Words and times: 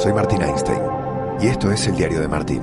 soy 0.00 0.14
Martín 0.14 0.40
Einstein 0.40 0.80
y 1.42 1.48
esto 1.48 1.70
es 1.70 1.86
el 1.86 1.94
diario 1.94 2.22
de 2.22 2.28
Martín. 2.28 2.62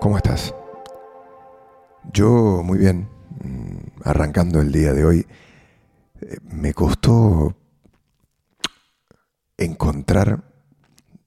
¿Cómo 0.00 0.16
estás? 0.16 0.54
Yo 2.14 2.62
muy 2.64 2.78
bien, 2.78 3.06
mm, 3.44 4.00
arrancando 4.02 4.62
el 4.62 4.72
día 4.72 4.94
de 4.94 5.04
hoy. 5.04 5.26
Eh, 6.22 6.38
me 6.44 6.72
costó 6.72 7.54
encontrar 9.58 10.42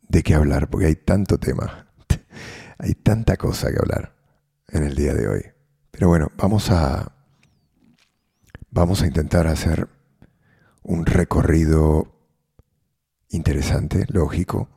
de 0.10 0.24
qué 0.24 0.34
hablar, 0.34 0.72
porque 0.72 0.88
hay 0.88 0.96
tanto 0.96 1.38
tema, 1.38 1.88
hay 2.80 2.96
tanta 2.96 3.38
cosa 3.38 3.70
que 3.72 3.78
hablar 3.78 4.16
en 4.70 4.86
el 4.86 4.96
día 4.96 5.14
de 5.14 5.28
hoy. 5.28 5.46
Pero 5.92 6.08
bueno, 6.08 6.32
vamos 6.36 6.72
a 6.72 7.14
vamos 8.74 9.04
a 9.04 9.08
intentar 9.08 9.46
hacer 9.46 9.88
un 10.82 11.06
recorrido 11.06 12.08
interesante, 13.30 14.06
lógico, 14.10 14.68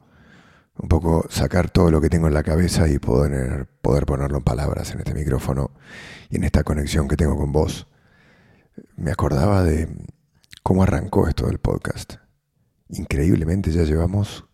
un 0.79 0.89
poco 0.89 1.27
sacar 1.31 1.71
todo 1.71 1.91
lo 1.91 2.01
que 2.03 2.11
tengo 2.11 2.27
en 2.27 2.35
la 2.35 2.43
cabeza 2.43 2.89
y 2.89 2.99
poder, 2.99 3.67
poder 3.81 4.05
ponerlo 4.05 4.39
en 4.39 4.45
palabras 4.45 4.93
en 4.93 4.99
este 4.99 5.15
micrófono 5.15 5.71
y 6.29 6.37
en 6.37 6.45
esta 6.45 6.63
conexión 6.63 7.09
que 7.09 7.17
tengo 7.17 7.39
con 7.39 7.53
vos. 7.53 7.89
Me 8.97 9.11
acordaba 9.11 9.63
de 9.63 9.89
cómo 10.63 10.83
arrancó 10.83 11.27
esto 11.27 11.47
del 11.47 11.59
podcast. 11.59 12.17
Increíblemente 12.91 13.73
ya 13.73 13.85
llevamos 13.85 14.45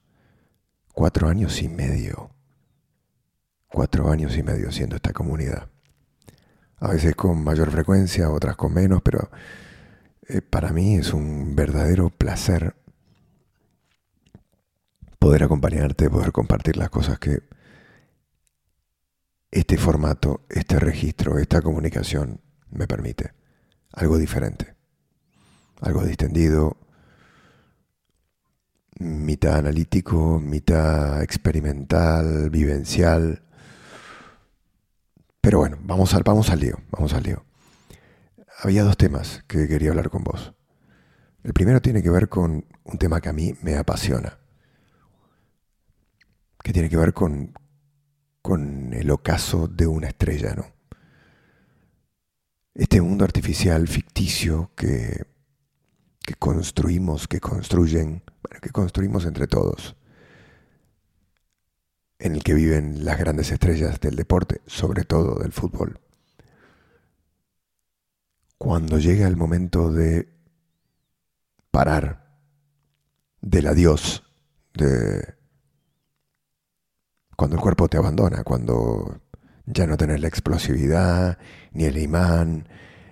cuatro 0.92 1.28
años 1.28 1.60
y 1.62 1.68
medio. 1.68 2.30
Cuatro 3.66 4.08
años 4.08 4.36
y 4.36 4.44
medio 4.44 4.70
siendo 4.70 4.96
esta 4.96 5.12
comunidad 5.12 5.71
a 6.82 6.88
veces 6.88 7.14
con 7.14 7.44
mayor 7.44 7.70
frecuencia, 7.70 8.28
otras 8.28 8.56
con 8.56 8.74
menos, 8.74 9.02
pero 9.02 9.30
eh, 10.26 10.42
para 10.42 10.72
mí 10.72 10.96
es 10.96 11.12
un 11.12 11.54
verdadero 11.54 12.10
placer 12.10 12.74
poder 15.20 15.44
acompañarte, 15.44 16.10
poder 16.10 16.32
compartir 16.32 16.76
las 16.76 16.90
cosas 16.90 17.20
que 17.20 17.44
este 19.52 19.78
formato, 19.78 20.44
este 20.48 20.80
registro, 20.80 21.38
esta 21.38 21.62
comunicación 21.62 22.40
me 22.70 22.88
permite. 22.88 23.32
Algo 23.92 24.18
diferente, 24.18 24.74
algo 25.82 26.02
distendido, 26.02 26.78
mitad 28.98 29.58
analítico, 29.58 30.40
mitad 30.40 31.22
experimental, 31.22 32.50
vivencial 32.50 33.42
pero 35.42 35.58
bueno, 35.58 35.76
vamos 35.82 36.14
al, 36.14 36.22
vamos 36.22 36.50
al 36.50 36.60
lío, 36.60 36.78
vamos 36.92 37.12
al 37.14 37.24
lío. 37.24 37.44
Había 38.62 38.84
dos 38.84 38.96
temas 38.96 39.42
que 39.48 39.66
quería 39.66 39.90
hablar 39.90 40.08
con 40.08 40.22
vos. 40.22 40.54
El 41.42 41.52
primero 41.52 41.82
tiene 41.82 42.00
que 42.00 42.10
ver 42.10 42.28
con 42.28 42.64
un 42.84 42.98
tema 42.98 43.20
que 43.20 43.28
a 43.28 43.32
mí 43.32 43.52
me 43.60 43.76
apasiona, 43.76 44.38
que 46.62 46.72
tiene 46.72 46.88
que 46.88 46.96
ver 46.96 47.12
con, 47.12 47.52
con 48.40 48.94
el 48.94 49.10
ocaso 49.10 49.66
de 49.66 49.88
una 49.88 50.06
estrella, 50.06 50.54
¿no? 50.54 50.66
Este 52.74 53.00
mundo 53.00 53.24
artificial 53.24 53.88
ficticio 53.88 54.70
que, 54.76 55.26
que 56.20 56.34
construimos, 56.34 57.26
que 57.26 57.40
construyen, 57.40 58.22
bueno, 58.44 58.60
que 58.62 58.70
construimos 58.70 59.26
entre 59.26 59.48
todos 59.48 59.96
en 62.22 62.36
el 62.36 62.44
que 62.44 62.54
viven 62.54 63.04
las 63.04 63.18
grandes 63.18 63.50
estrellas 63.50 63.98
del 64.00 64.14
deporte, 64.14 64.60
sobre 64.66 65.02
todo 65.02 65.40
del 65.40 65.50
fútbol. 65.50 65.98
Cuando 68.56 68.96
llega 68.98 69.26
el 69.26 69.36
momento 69.36 69.90
de 69.90 70.28
parar, 71.72 72.38
del 73.40 73.66
adiós, 73.66 74.22
de 74.72 75.34
cuando 77.34 77.56
el 77.56 77.62
cuerpo 77.62 77.88
te 77.88 77.96
abandona, 77.96 78.44
cuando 78.44 79.20
ya 79.66 79.88
no 79.88 79.96
tenés 79.96 80.20
la 80.20 80.28
explosividad, 80.28 81.38
ni 81.72 81.86
el 81.86 81.98
imán, 81.98 82.68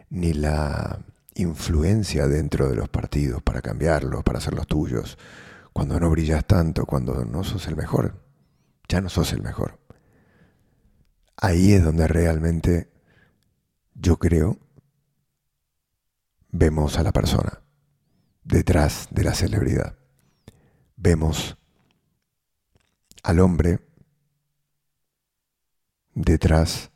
ni 0.08 0.34
la 0.34 1.00
influencia 1.34 2.28
dentro 2.28 2.68
de 2.68 2.76
los 2.76 2.88
partidos 2.88 3.42
para 3.42 3.60
cambiarlos, 3.60 4.22
para 4.22 4.38
hacerlos 4.38 4.68
tuyos, 4.68 5.18
cuando 5.72 5.98
no 5.98 6.10
brillas 6.10 6.44
tanto, 6.44 6.86
cuando 6.86 7.24
no 7.24 7.42
sos 7.42 7.66
el 7.66 7.74
mejor, 7.74 8.29
ya 8.90 9.00
no 9.00 9.08
sos 9.08 9.32
el 9.32 9.40
mejor. 9.40 9.78
Ahí 11.36 11.72
es 11.72 11.84
donde 11.84 12.08
realmente 12.08 12.90
yo 13.94 14.18
creo 14.18 14.58
vemos 16.48 16.98
a 16.98 17.04
la 17.04 17.12
persona 17.12 17.62
detrás 18.42 19.06
de 19.12 19.22
la 19.22 19.34
celebridad. 19.34 19.96
Vemos 20.96 21.56
al 23.22 23.38
hombre 23.38 23.78
detrás 26.14 26.90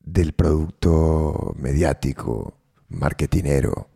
del 0.00 0.32
producto 0.32 1.54
mediático, 1.58 2.58
marketinero, 2.88 3.90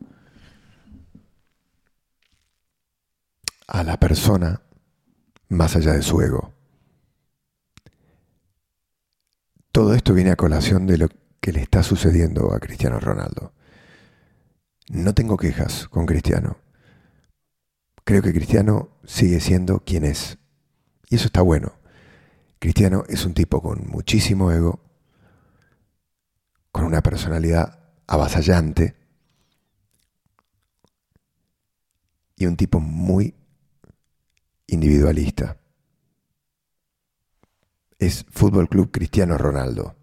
a 3.66 3.82
la 3.82 3.98
persona 3.98 4.60
más 5.52 5.76
allá 5.76 5.92
de 5.92 6.02
su 6.02 6.20
ego. 6.20 6.52
Todo 9.70 9.94
esto 9.94 10.14
viene 10.14 10.30
a 10.30 10.36
colación 10.36 10.86
de 10.86 10.98
lo 10.98 11.08
que 11.40 11.52
le 11.52 11.60
está 11.60 11.82
sucediendo 11.82 12.54
a 12.54 12.60
Cristiano 12.60 12.98
Ronaldo. 13.00 13.52
No 14.88 15.14
tengo 15.14 15.36
quejas 15.36 15.88
con 15.88 16.06
Cristiano. 16.06 16.56
Creo 18.04 18.22
que 18.22 18.32
Cristiano 18.32 18.98
sigue 19.04 19.40
siendo 19.40 19.80
quien 19.80 20.04
es. 20.04 20.38
Y 21.08 21.16
eso 21.16 21.26
está 21.26 21.42
bueno. 21.42 21.74
Cristiano 22.58 23.04
es 23.08 23.24
un 23.24 23.34
tipo 23.34 23.60
con 23.60 23.86
muchísimo 23.88 24.52
ego, 24.52 24.80
con 26.70 26.84
una 26.84 27.02
personalidad 27.02 27.78
avasallante 28.06 28.96
y 32.36 32.46
un 32.46 32.56
tipo 32.56 32.80
muy 32.80 33.34
individualista. 34.72 35.58
Es 37.98 38.26
Fútbol 38.30 38.68
Club 38.68 38.90
Cristiano 38.90 39.38
Ronaldo. 39.38 39.94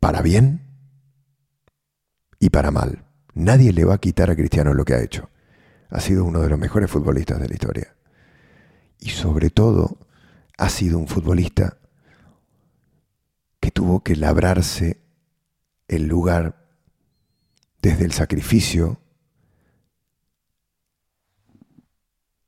Para 0.00 0.20
bien 0.20 0.66
y 2.38 2.50
para 2.50 2.70
mal. 2.70 3.04
Nadie 3.34 3.72
le 3.72 3.84
va 3.84 3.94
a 3.94 3.98
quitar 3.98 4.30
a 4.30 4.36
Cristiano 4.36 4.74
lo 4.74 4.84
que 4.84 4.94
ha 4.94 5.02
hecho. 5.02 5.30
Ha 5.88 6.00
sido 6.00 6.24
uno 6.24 6.40
de 6.40 6.48
los 6.48 6.58
mejores 6.58 6.90
futbolistas 6.90 7.40
de 7.40 7.48
la 7.48 7.54
historia. 7.54 7.96
Y 8.98 9.10
sobre 9.10 9.50
todo, 9.50 9.98
ha 10.58 10.68
sido 10.68 10.98
un 10.98 11.06
futbolista 11.06 11.78
que 13.60 13.70
tuvo 13.70 14.02
que 14.02 14.16
labrarse 14.16 15.00
el 15.88 16.06
lugar 16.06 16.66
desde 17.80 18.04
el 18.04 18.12
sacrificio, 18.12 19.00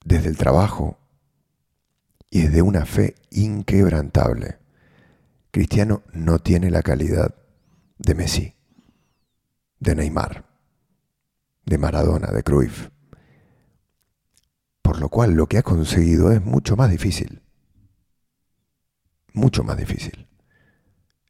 desde 0.08 0.30
el 0.30 0.38
trabajo 0.38 0.98
y 2.30 2.41
desde 2.41 2.62
una 2.62 2.86
fe 2.86 3.14
inquebrantable. 3.30 4.58
Cristiano 5.50 6.02
no 6.14 6.38
tiene 6.38 6.70
la 6.70 6.82
calidad 6.82 7.34
de 7.98 8.14
Messi, 8.14 8.54
de 9.78 9.94
Neymar, 9.94 10.46
de 11.66 11.78
Maradona, 11.78 12.28
de 12.28 12.42
Cruyff. 12.42 12.88
Por 14.80 14.98
lo 14.98 15.10
cual 15.10 15.34
lo 15.34 15.46
que 15.46 15.58
ha 15.58 15.62
conseguido 15.62 16.32
es 16.32 16.42
mucho 16.42 16.75
más 16.75 16.90
difícil. 16.90 17.42
Mucho 19.34 19.62
más 19.62 19.76
difícil. 19.76 20.26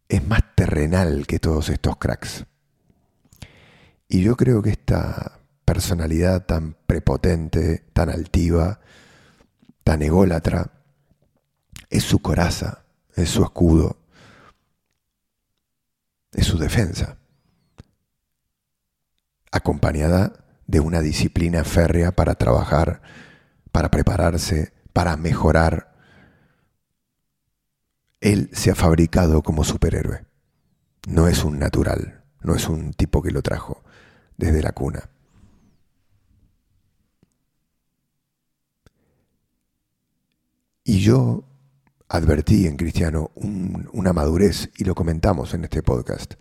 Es 0.09 0.25
más 0.25 0.55
terrenal 0.55 1.27
que 1.27 1.41
todos 1.41 1.69
estos 1.69 1.97
cracks. 1.97 2.47
Y 4.09 4.23
yo 4.23 4.37
creo 4.37 4.63
que 4.63 4.71
esta 4.71 5.38
personalidad 5.69 6.47
tan 6.47 6.79
prepotente, 6.87 7.85
tan 7.93 8.09
altiva, 8.09 8.81
tan 9.85 10.01
ególatra, 10.01 10.73
es 11.91 12.05
su 12.05 12.21
coraza, 12.21 12.87
es 13.15 13.29
su 13.29 13.43
escudo, 13.43 13.99
es 16.33 16.47
su 16.47 16.57
defensa, 16.57 17.19
acompañada 19.53 20.43
de 20.67 20.81
una 20.81 21.03
disciplina 21.03 21.65
férrea 21.65 22.13
para 22.13 22.37
trabajar, 22.37 23.03
para 23.71 23.91
prepararse, 23.91 24.73
para 24.95 25.19
mejorar. 25.19 25.93
Él 28.23 28.49
se 28.55 28.71
ha 28.71 28.75
fabricado 28.75 29.43
como 29.43 29.65
superhéroe. 29.65 30.25
No 31.07 31.29
es 31.29 31.45
un 31.45 31.59
natural, 31.59 32.25
no 32.41 32.55
es 32.55 32.71
un 32.71 32.95
tipo 32.95 33.21
que 33.21 33.33
lo 33.33 33.43
trajo 33.43 33.85
desde 34.39 34.63
la 34.63 34.73
cuna. 34.73 35.11
Y 40.89 41.01
yo 41.01 41.45
advertí 42.09 42.67
en 42.67 42.79
Cristiano 42.79 43.31
una 43.35 44.15
madurez, 44.15 44.71
y 44.79 44.85
lo 44.85 44.95
comentamos 44.95 45.53
en 45.53 45.65
este 45.65 45.83
podcast. 45.83 46.37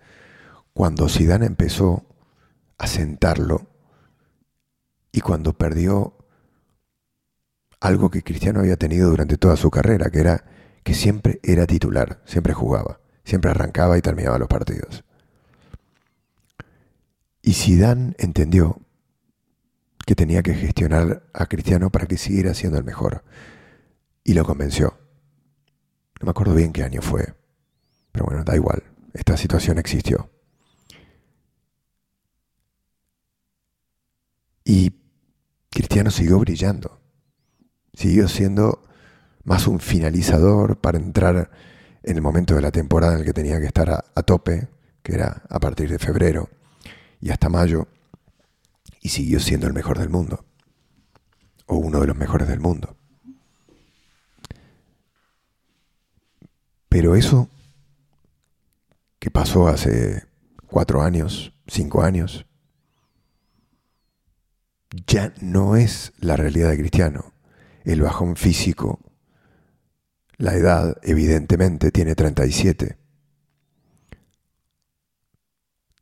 Cuando 0.71 1.09
Zidane 1.09 1.45
empezó 1.45 2.05
asentarlo 2.77 3.67
y 5.11 5.19
cuando 5.19 5.57
perdió 5.57 6.15
algo 7.81 8.09
que 8.09 8.23
Cristiano 8.23 8.61
había 8.61 8.77
tenido 8.77 9.09
durante 9.09 9.35
toda 9.35 9.57
su 9.57 9.69
carrera, 9.69 10.09
que 10.11 10.19
era 10.21 10.45
que 10.81 10.93
siempre 10.93 11.41
era 11.43 11.67
titular, 11.67 12.21
siempre 12.23 12.53
jugaba, 12.53 13.01
siempre 13.25 13.51
arrancaba 13.51 13.97
y 13.97 14.01
terminaba 14.01 14.39
los 14.39 14.47
partidos. 14.47 15.03
Y 17.41 17.51
Zidane 17.51 18.15
entendió 18.17 18.79
que 20.05 20.15
tenía 20.15 20.41
que 20.41 20.53
gestionar 20.53 21.23
a 21.33 21.47
Cristiano 21.47 21.89
para 21.89 22.05
que 22.05 22.17
siguiera 22.17 22.53
siendo 22.53 22.77
el 22.77 22.85
mejor. 22.85 23.25
Y 24.27 24.33
lo 24.33 24.43
convenció. 24.43 24.93
No 26.19 26.25
me 26.25 26.31
acuerdo 26.31 26.53
bien 26.53 26.73
qué 26.73 26.83
año 26.83 27.01
fue. 27.01 27.33
Pero 28.11 28.25
bueno, 28.25 28.43
da 28.43 28.57
igual. 28.57 28.83
Esta 29.13 29.37
situación 29.37 29.77
existió. 29.77 30.29
Y 34.65 34.91
Cristiano 35.69 36.11
siguió 36.11 36.39
brillando. 36.39 36.99
Siguió 37.93 38.27
siendo 38.27 38.83
más 39.45 39.65
un 39.65 39.79
finalizador 39.79 40.81
para 40.81 40.97
entrar 40.97 41.49
en 42.03 42.15
el 42.17 42.21
momento 42.21 42.53
de 42.53 42.61
la 42.61 42.71
temporada 42.71 43.13
en 43.13 43.19
el 43.19 43.25
que 43.25 43.33
tenía 43.33 43.61
que 43.61 43.67
estar 43.67 43.89
a, 43.89 44.03
a 44.13 44.23
tope, 44.23 44.67
que 45.03 45.13
era 45.13 45.43
a 45.49 45.59
partir 45.61 45.89
de 45.89 45.99
febrero 45.99 46.49
y 47.21 47.29
hasta 47.29 47.47
mayo, 47.47 47.87
y 49.01 49.07
siguió 49.07 49.39
siendo 49.39 49.67
el 49.67 49.73
mejor 49.73 49.97
del 49.97 50.09
mundo, 50.09 50.43
o 51.65 51.77
uno 51.77 52.01
de 52.01 52.07
los 52.07 52.17
mejores 52.17 52.49
del 52.49 52.59
mundo. 52.59 52.96
Pero 56.97 57.15
eso 57.15 57.47
que 59.19 59.29
pasó 59.29 59.67
hace 59.67 60.23
cuatro 60.65 61.03
años, 61.03 61.53
cinco 61.67 62.01
años, 62.01 62.47
ya 65.05 65.31
no 65.39 65.75
es 65.75 66.11
la 66.17 66.35
realidad 66.37 66.71
de 66.71 66.79
Cristiano. 66.79 67.33
El 67.83 68.01
bajón 68.01 68.35
físico, 68.35 68.99
la 70.37 70.55
edad, 70.55 70.97
evidentemente, 71.03 71.91
tiene 71.91 72.15
37 72.15 72.97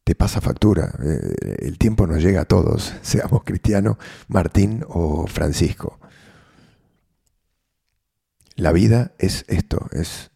te 0.05 0.15
pasa 0.15 0.39
factura. 0.39 0.93
Eh, 1.03 1.57
el 1.65 1.77
tiempo 1.77 2.07
nos 2.07 2.23
llega 2.23 2.39
a 2.39 2.45
todos, 2.45 2.93
seamos 3.01 3.43
Cristiano, 3.43 3.97
Martín 4.29 4.85
o 4.87 5.27
Francisco. 5.27 5.99
La 8.55 8.71
vida 8.71 9.11
es 9.17 9.43
esto, 9.49 9.89
es 9.91 10.31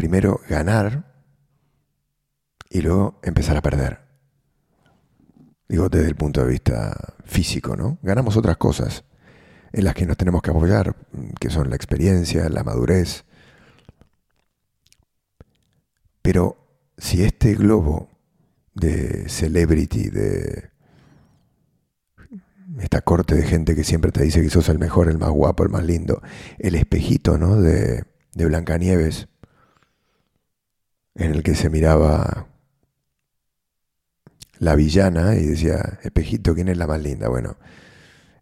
primero 0.00 0.40
ganar 0.48 1.04
y 2.70 2.80
luego 2.80 3.20
empezar 3.22 3.58
a 3.58 3.60
perder. 3.60 4.00
Digo, 5.68 5.90
desde 5.90 6.08
el 6.08 6.14
punto 6.14 6.42
de 6.42 6.48
vista 6.48 6.96
físico, 7.26 7.76
¿no? 7.76 7.98
Ganamos 8.00 8.34
otras 8.38 8.56
cosas 8.56 9.04
en 9.74 9.84
las 9.84 9.92
que 9.92 10.06
nos 10.06 10.16
tenemos 10.16 10.40
que 10.40 10.52
apoyar, 10.52 10.96
que 11.38 11.50
son 11.50 11.68
la 11.68 11.76
experiencia, 11.76 12.48
la 12.48 12.64
madurez. 12.64 13.26
Pero 16.22 16.56
si 16.96 17.22
este 17.22 17.54
globo 17.54 18.08
de 18.72 19.28
celebrity, 19.28 20.08
de 20.08 20.70
esta 22.80 23.02
corte 23.02 23.34
de 23.34 23.42
gente 23.42 23.74
que 23.74 23.84
siempre 23.84 24.12
te 24.12 24.22
dice 24.22 24.40
que 24.40 24.48
sos 24.48 24.70
el 24.70 24.78
mejor, 24.78 25.10
el 25.10 25.18
más 25.18 25.30
guapo, 25.30 25.62
el 25.62 25.68
más 25.68 25.84
lindo. 25.84 26.22
El 26.58 26.74
espejito, 26.74 27.36
¿no? 27.36 27.60
De, 27.60 28.04
de 28.32 28.46
Blancanieves, 28.46 29.28
en 31.14 31.32
el 31.32 31.42
que 31.42 31.54
se 31.54 31.70
miraba 31.70 32.46
la 34.58 34.74
villana 34.74 35.36
y 35.36 35.46
decía, 35.46 35.98
espejito, 36.02 36.54
¿quién 36.54 36.68
es 36.68 36.76
la 36.76 36.86
más 36.86 37.00
linda? 37.02 37.28
Bueno, 37.28 37.56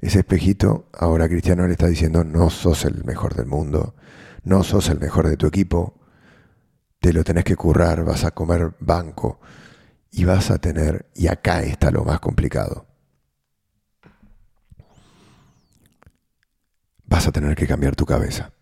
ese 0.01 0.21
espejito, 0.21 0.89
ahora 0.93 1.29
Cristiano 1.29 1.67
le 1.67 1.73
está 1.73 1.87
diciendo, 1.87 2.25
no 2.25 2.51
sos 2.51 2.85
el 2.85 3.05
mejor 3.05 3.35
del 3.35 3.47
mundo, 3.47 3.95
no 4.43 4.63
sos 4.63 4.89
el 4.89 4.99
mejor 4.99 5.29
de 5.29 5.37
tu 5.37 5.47
equipo, 5.47 5.99
te 7.01 7.13
lo 7.13 7.25
tenés 7.25 7.45
que 7.45 7.57
currar, 7.57 8.05
vas 8.05 8.25
a 8.25 8.33
comer 8.33 8.75
banco, 8.81 9.41
y 10.11 10.25
vas 10.25 10.51
a 10.51 10.59
tener, 10.59 11.07
y 11.15 11.29
acá 11.29 11.63
está 11.63 11.91
lo 11.91 12.05
más 12.05 12.21
complicado, 12.21 12.87
vas 17.05 17.27
a 17.27 17.33
tener 17.33 17.55
que 17.57 17.67
cambiar 17.67 17.95
tu 17.95 18.07
cabeza, 18.07 18.53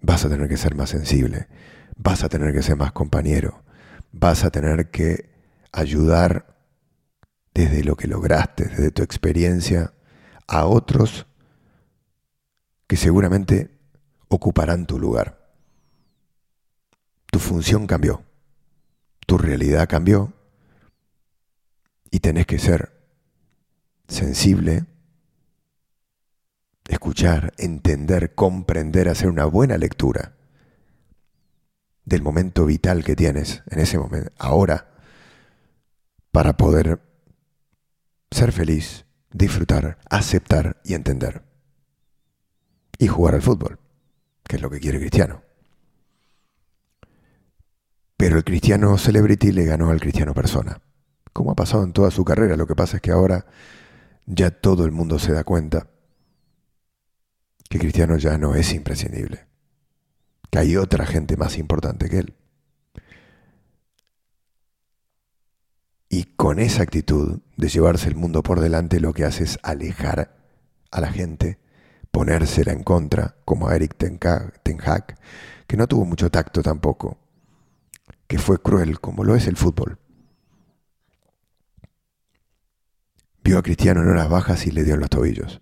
vas 0.00 0.24
a 0.24 0.28
tener 0.28 0.48
que 0.48 0.56
ser 0.56 0.74
más 0.74 0.90
sensible, 0.90 1.48
vas 2.02 2.24
a 2.24 2.30
tener 2.30 2.54
que 2.54 2.62
ser 2.62 2.76
más 2.76 2.92
compañero, 2.92 3.62
vas 4.10 4.44
a 4.44 4.50
tener 4.50 4.90
que 4.90 5.28
ayudar 5.70 6.56
desde 7.52 7.84
lo 7.84 7.94
que 7.94 8.08
lograste, 8.08 8.64
desde 8.64 8.90
tu 8.90 9.02
experiencia, 9.02 9.92
a 10.46 10.64
otros 10.64 11.26
que 12.86 12.96
seguramente 12.96 13.70
ocuparán 14.28 14.86
tu 14.86 14.98
lugar. 14.98 15.52
Tu 17.30 17.38
función 17.38 17.86
cambió. 17.86 18.24
Tu 19.26 19.36
realidad 19.36 19.88
cambió. 19.88 20.32
Y 22.10 22.20
tenés 22.20 22.46
que 22.46 22.58
ser 22.58 22.92
sensible, 24.08 24.86
escuchar, 26.88 27.52
entender, 27.58 28.34
comprender, 28.34 29.08
hacer 29.08 29.28
una 29.28 29.44
buena 29.44 29.76
lectura 29.76 30.39
del 32.04 32.22
momento 32.22 32.66
vital 32.66 33.04
que 33.04 33.16
tienes 33.16 33.62
en 33.70 33.78
ese 33.78 33.98
momento, 33.98 34.30
ahora, 34.38 34.90
para 36.32 36.56
poder 36.56 37.00
ser 38.30 38.52
feliz, 38.52 39.04
disfrutar, 39.32 39.98
aceptar 40.08 40.80
y 40.84 40.94
entender. 40.94 41.42
Y 42.98 43.08
jugar 43.08 43.34
al 43.34 43.42
fútbol, 43.42 43.78
que 44.44 44.56
es 44.56 44.62
lo 44.62 44.70
que 44.70 44.80
quiere 44.80 44.98
Cristiano. 44.98 45.42
Pero 48.16 48.36
el 48.36 48.44
cristiano 48.44 48.98
celebrity 48.98 49.50
le 49.50 49.64
ganó 49.64 49.90
al 49.90 50.00
cristiano 50.00 50.34
persona. 50.34 50.82
Como 51.32 51.52
ha 51.52 51.54
pasado 51.54 51.84
en 51.84 51.92
toda 51.92 52.10
su 52.10 52.24
carrera, 52.24 52.56
lo 52.56 52.66
que 52.66 52.76
pasa 52.76 52.96
es 52.96 53.02
que 53.02 53.12
ahora 53.12 53.46
ya 54.26 54.50
todo 54.50 54.84
el 54.84 54.92
mundo 54.92 55.18
se 55.18 55.32
da 55.32 55.42
cuenta 55.42 55.88
que 57.70 57.78
Cristiano 57.78 58.18
ya 58.18 58.36
no 58.36 58.54
es 58.54 58.72
imprescindible, 58.74 59.46
que 60.50 60.58
hay 60.58 60.76
otra 60.76 61.06
gente 61.06 61.36
más 61.36 61.58
importante 61.58 62.08
que 62.08 62.18
él. 62.18 62.34
Y 66.08 66.24
con 66.24 66.58
esa 66.58 66.82
actitud 66.82 67.40
de 67.56 67.68
llevarse 67.68 68.08
el 68.08 68.16
mundo 68.16 68.42
por 68.42 68.60
delante 68.60 68.98
lo 69.00 69.12
que 69.12 69.24
hace 69.24 69.44
es 69.44 69.58
alejar 69.62 70.36
a 70.90 71.00
la 71.00 71.12
gente, 71.12 71.58
ponérsela 72.10 72.72
en 72.72 72.82
contra, 72.82 73.36
como 73.44 73.68
a 73.68 73.76
Eric 73.76 73.96
Ten 73.96 74.18
Hag, 74.84 75.14
que 75.68 75.76
no 75.76 75.86
tuvo 75.86 76.04
mucho 76.04 76.30
tacto 76.30 76.62
tampoco 76.62 77.18
que 78.30 78.38
fue 78.38 78.62
cruel, 78.62 79.00
como 79.00 79.24
lo 79.24 79.34
es 79.34 79.48
el 79.48 79.56
fútbol. 79.56 79.98
Vio 83.42 83.58
a 83.58 83.62
Cristiano 83.62 84.02
en 84.02 84.08
horas 84.08 84.28
bajas 84.28 84.68
y 84.68 84.70
le 84.70 84.84
dio 84.84 84.94
en 84.94 85.00
los 85.00 85.10
tobillos. 85.10 85.60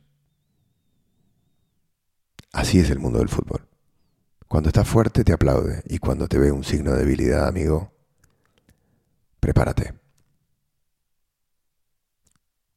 Así 2.52 2.78
es 2.78 2.90
el 2.90 2.98
mundo 2.98 3.20
del 3.20 3.30
fútbol. 3.30 3.67
Cuando 4.48 4.70
estás 4.70 4.88
fuerte 4.88 5.24
te 5.24 5.34
aplaude 5.34 5.82
y 5.86 5.98
cuando 5.98 6.26
te 6.26 6.38
ve 6.38 6.50
un 6.50 6.64
signo 6.64 6.92
de 6.92 7.00
debilidad, 7.00 7.46
amigo, 7.46 7.92
prepárate. 9.40 9.94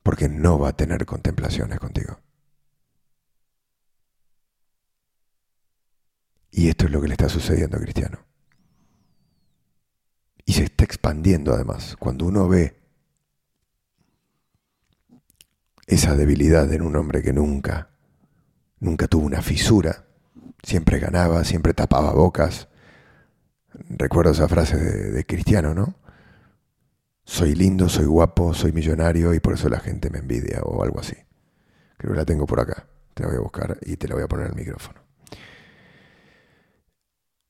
Porque 0.03 0.27
no 0.27 0.59
va 0.59 0.69
a 0.69 0.75
tener 0.75 1.05
contemplaciones 1.05 1.79
contigo. 1.79 2.19
Y 6.51 6.67
esto 6.67 6.85
es 6.85 6.91
lo 6.91 7.01
que 7.01 7.07
le 7.07 7.13
está 7.13 7.29
sucediendo 7.29 7.77
a 7.77 7.79
Cristiano. 7.79 8.19
Y 10.45 10.53
se 10.53 10.63
está 10.63 10.83
expandiendo 10.83 11.53
además. 11.53 11.95
Cuando 11.97 12.25
uno 12.25 12.49
ve 12.49 12.81
esa 15.87 16.17
debilidad 16.17 16.71
en 16.73 16.81
un 16.81 16.97
hombre 16.97 17.21
que 17.21 17.31
nunca, 17.31 17.91
nunca 18.79 19.07
tuvo 19.07 19.25
una 19.25 19.41
fisura, 19.41 20.10
siempre 20.63 20.99
ganaba, 20.99 21.43
siempre 21.43 21.73
tapaba 21.73 22.13
bocas. 22.13 22.67
Recuerdo 23.73 24.31
esa 24.31 24.47
frase 24.47 24.77
de, 24.77 25.25
Cristiano, 25.25 25.73
¿no? 25.73 25.95
Soy 27.23 27.55
lindo, 27.55 27.87
soy 27.87 28.05
guapo, 28.05 28.53
soy 28.53 28.71
millonario 28.71 29.33
y 29.33 29.39
por 29.39 29.53
eso 29.53 29.69
la 29.69 29.79
gente 29.79 30.09
me 30.09 30.19
envidia 30.19 30.61
o 30.63 30.83
algo 30.83 30.99
así. 30.99 31.15
Creo 31.97 32.13
que 32.13 32.19
la 32.19 32.25
tengo 32.25 32.45
por 32.45 32.59
acá. 32.59 32.87
Te 33.13 33.23
la 33.23 33.29
voy 33.29 33.37
a 33.37 33.41
buscar 33.41 33.77
y 33.81 33.95
te 33.97 34.07
la 34.07 34.15
voy 34.15 34.23
a 34.23 34.27
poner 34.27 34.47
el 34.47 34.55
micrófono. 34.55 35.01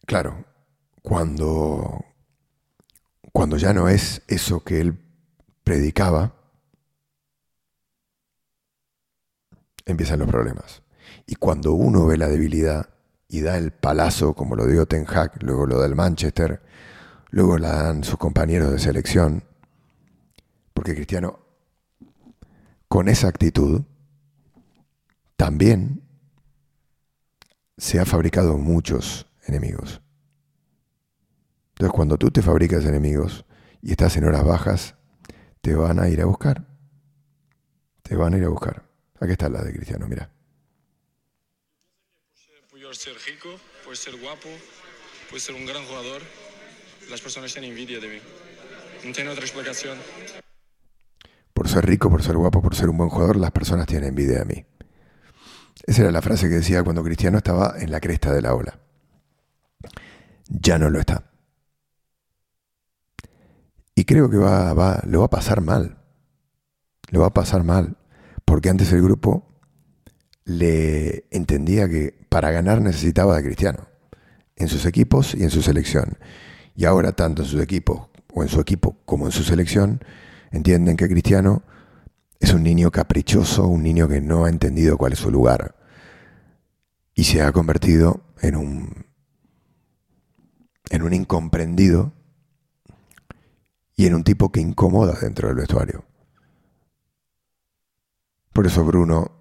Claro, 0.05 0.45
cuando, 1.01 2.05
cuando 3.31 3.57
ya 3.57 3.73
no 3.73 3.87
es 3.87 4.21
eso 4.27 4.63
que 4.63 4.81
él 4.81 4.99
predicaba, 5.63 6.35
empiezan 9.85 10.19
los 10.19 10.27
problemas. 10.27 10.83
Y 11.25 11.35
cuando 11.35 11.73
uno 11.73 12.05
ve 12.05 12.17
la 12.17 12.27
debilidad 12.27 12.89
y 13.31 13.41
da 13.41 13.57
el 13.57 13.71
palazo, 13.71 14.35
como 14.35 14.55
lo 14.55 14.67
dio 14.67 14.85
Ten 14.85 15.07
Hag, 15.07 15.41
luego 15.41 15.65
lo 15.65 15.81
del 15.81 15.95
Manchester, 15.95 16.61
luego 17.31 17.57
la 17.57 17.83
dan 17.83 18.03
sus 18.03 18.17
compañeros 18.17 18.71
de 18.71 18.77
selección, 18.77 19.43
porque 20.73 20.93
Cristiano 20.93 21.39
con 22.91 23.07
esa 23.07 23.29
actitud, 23.29 23.83
también 25.37 26.03
se 27.77 28.01
ha 28.01 28.05
fabricado 28.05 28.57
muchos 28.57 29.27
enemigos. 29.47 30.01
Entonces 31.69 31.93
cuando 31.95 32.17
tú 32.17 32.31
te 32.31 32.41
fabricas 32.41 32.83
enemigos 32.83 33.45
y 33.81 33.91
estás 33.91 34.17
en 34.17 34.25
horas 34.25 34.43
bajas, 34.43 34.95
te 35.61 35.73
van 35.73 36.01
a 36.01 36.09
ir 36.09 36.19
a 36.19 36.25
buscar. 36.25 36.67
Te 38.01 38.17
van 38.17 38.33
a 38.33 38.39
ir 38.39 38.43
a 38.43 38.49
buscar. 38.49 38.83
Aquí 39.21 39.31
está 39.31 39.47
la 39.47 39.63
de 39.63 39.71
Cristiano, 39.71 40.05
mira. 40.09 40.29
Puede 42.91 42.99
ser 42.99 43.15
rico, 43.25 43.47
puede 43.85 43.95
ser 43.95 44.17
guapo, 44.17 44.49
puede 45.29 45.39
ser 45.39 45.55
un 45.55 45.65
gran 45.65 45.81
jugador. 45.85 46.21
Las 47.09 47.21
personas 47.21 47.53
tienen 47.53 47.69
envidia 47.69 48.01
de 48.01 48.09
mí. 48.09 48.19
No 49.05 49.13
tiene 49.13 49.29
otra 49.29 49.45
explicación. 49.45 49.97
Por 51.53 51.69
ser 51.69 51.85
rico, 51.85 52.09
por 52.09 52.21
ser 52.21 52.35
guapo, 52.35 52.61
por 52.61 52.75
ser 52.75 52.89
un 52.89 52.97
buen 52.97 53.09
jugador, 53.09 53.37
las 53.37 53.51
personas 53.51 53.87
tienen 53.87 54.09
envidia 54.09 54.39
de 54.39 54.45
mí. 54.45 54.65
Esa 55.87 56.01
era 56.01 56.11
la 56.11 56.21
frase 56.21 56.49
que 56.49 56.55
decía 56.55 56.83
cuando 56.83 57.01
Cristiano 57.01 57.37
estaba 57.37 57.75
en 57.79 57.91
la 57.91 58.01
cresta 58.01 58.33
de 58.33 58.41
la 58.41 58.53
ola. 58.53 58.77
Ya 60.49 60.77
no 60.77 60.89
lo 60.89 60.99
está. 60.99 61.31
Y 63.95 64.03
creo 64.03 64.29
que 64.29 64.35
va, 64.35 64.73
va, 64.73 65.01
lo 65.05 65.19
va 65.19 65.27
a 65.27 65.29
pasar 65.29 65.61
mal. 65.61 65.97
Lo 67.09 67.21
va 67.21 67.27
a 67.27 67.33
pasar 67.33 67.63
mal. 67.63 67.95
Porque 68.43 68.67
antes 68.67 68.91
el 68.91 69.01
grupo 69.01 69.47
le 70.43 71.23
entendía 71.31 71.87
que 71.87 72.20
para 72.31 72.49
ganar 72.49 72.81
necesitaba 72.81 73.35
de 73.35 73.43
Cristiano. 73.43 73.89
En 74.55 74.69
sus 74.69 74.85
equipos 74.85 75.35
y 75.35 75.43
en 75.43 75.49
su 75.49 75.61
selección. 75.61 76.17
Y 76.77 76.85
ahora 76.85 77.11
tanto 77.11 77.41
en 77.41 77.47
sus 77.49 77.61
equipos 77.61 78.07
o 78.33 78.41
en 78.41 78.47
su 78.47 78.61
equipo 78.61 78.95
como 79.03 79.25
en 79.25 79.33
su 79.33 79.43
selección 79.43 80.01
entienden 80.49 80.95
que 80.95 81.09
Cristiano 81.09 81.63
es 82.39 82.53
un 82.53 82.63
niño 82.63 82.89
caprichoso, 82.89 83.67
un 83.67 83.83
niño 83.83 84.07
que 84.07 84.21
no 84.21 84.45
ha 84.45 84.49
entendido 84.49 84.97
cuál 84.97 85.11
es 85.11 85.19
su 85.19 85.29
lugar. 85.29 85.75
Y 87.13 87.25
se 87.25 87.41
ha 87.41 87.51
convertido 87.51 88.21
en 88.41 88.55
un, 88.55 89.05
en 90.89 91.01
un 91.01 91.13
incomprendido 91.13 92.13
y 93.97 94.05
en 94.05 94.15
un 94.15 94.23
tipo 94.23 94.53
que 94.53 94.61
incomoda 94.61 95.19
dentro 95.19 95.49
del 95.49 95.57
vestuario. 95.57 96.05
Por 98.53 98.67
eso 98.67 98.85
Bruno 98.85 99.33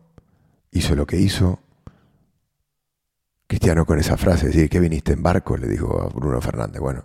hizo 0.72 0.96
lo 0.96 1.06
que 1.06 1.18
hizo. 1.18 1.60
Cristiano 3.50 3.84
con 3.84 3.98
esa 3.98 4.16
frase, 4.16 4.46
decir, 4.46 4.70
que 4.70 4.78
viniste 4.78 5.12
en 5.12 5.24
barco? 5.24 5.56
Le 5.56 5.66
dijo 5.66 6.00
a 6.00 6.06
Bruno 6.06 6.40
Fernández. 6.40 6.80
Bueno, 6.80 7.04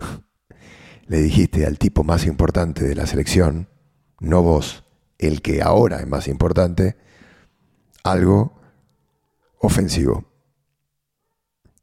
le 1.06 1.18
dijiste 1.18 1.64
al 1.64 1.78
tipo 1.78 2.02
más 2.02 2.26
importante 2.26 2.84
de 2.84 2.96
la 2.96 3.06
selección, 3.06 3.68
no 4.18 4.42
vos, 4.42 4.82
el 5.16 5.42
que 5.42 5.62
ahora 5.62 6.00
es 6.00 6.08
más 6.08 6.26
importante, 6.26 6.96
algo 8.02 8.60
ofensivo. 9.60 10.24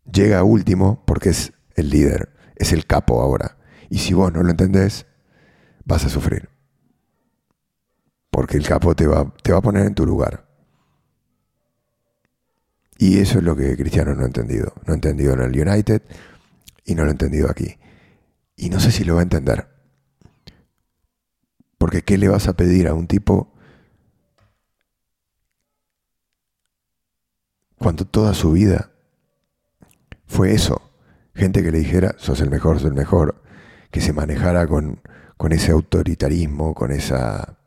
Llega 0.04 0.44
último 0.44 1.06
porque 1.06 1.30
es 1.30 1.54
el 1.75 1.92
líder, 1.92 2.28
es 2.58 2.74
el 2.74 2.86
capo 2.86 3.22
ahora. 3.22 3.56
Y 3.90 4.00
si 4.00 4.13
vos 4.13 4.34
no 4.34 4.44
lo 4.44 4.51
entendés, 4.51 5.06
vas 5.86 6.04
a 6.04 6.10
sufrir. 6.10 6.50
Porque 8.32 8.58
el 8.58 8.68
capo 8.68 8.98
te 8.98 9.08
va, 9.08 9.34
te 9.42 9.54
va 9.54 9.60
a 9.60 9.62
poner 9.62 9.86
en 9.86 9.96
tu 9.96 10.06
lugar. 10.06 10.50
Y 13.01 13.17
eso 13.17 13.39
es 13.39 13.43
lo 13.43 13.55
que 13.55 13.75
Cristiano 13.75 14.13
no 14.13 14.22
ha 14.22 14.27
entendido. 14.27 14.75
No 14.86 14.93
ha 14.93 14.96
entendido 14.96 15.34
en 15.34 15.41
el 15.41 15.60
United 15.60 16.03
y 16.86 16.93
no 16.93 17.01
lo 17.01 17.10
ha 17.10 17.13
entendido 17.13 17.50
aquí. 17.50 17.79
Y 18.55 18.70
no 18.70 18.79
sé 18.79 18.91
si 18.91 19.03
lo 19.03 19.15
va 19.15 19.22
a 19.22 19.24
entender. 19.24 19.67
Porque 21.79 22.03
¿qué 22.03 22.20
le 22.20 22.27
vas 22.27 22.48
a 22.48 22.53
pedir 22.53 22.88
a 22.88 22.93
un 22.93 23.08
tipo 23.08 23.55
cuando 27.79 28.05
toda 28.05 28.36
su 28.36 28.51
vida 28.51 28.91
fue 30.27 30.53
eso? 30.53 30.91
Gente 31.34 31.63
que 31.63 31.72
le 31.72 31.79
dijera, 31.79 32.13
sos 32.20 32.39
el 32.39 32.51
mejor, 32.51 32.77
sos 32.77 32.89
el 32.89 32.93
mejor. 32.93 33.41
Que 33.89 34.00
se 34.00 34.13
manejara 34.13 34.67
con, 34.67 35.01
con 35.38 35.53
ese 35.53 35.72
autoritarismo, 35.72 36.75
con 36.75 36.91
esa... 36.91 37.58